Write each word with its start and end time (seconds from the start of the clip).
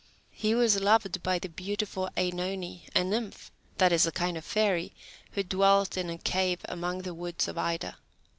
He 0.31 0.55
was 0.55 0.79
loved 0.81 1.21
by 1.21 1.37
the 1.37 1.47
beautiful 1.47 2.09
OEnone, 2.17 2.89
a 2.95 3.03
nymph 3.03 3.51
that 3.77 3.91
is, 3.91 4.07
a 4.07 4.11
kind 4.11 4.35
of 4.35 4.43
fairy 4.43 4.95
who 5.33 5.43
dwelt 5.43 5.95
in 5.95 6.09
a 6.09 6.17
cave 6.17 6.61
among 6.65 7.03
the 7.03 7.13
woods 7.13 7.47
of 7.47 7.55
Ida. 7.59 7.99